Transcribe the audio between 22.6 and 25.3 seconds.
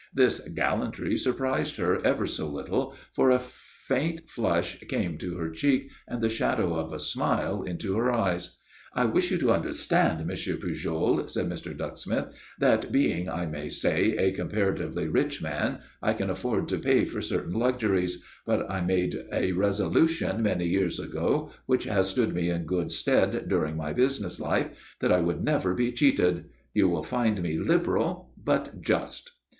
good stead during my business life, that I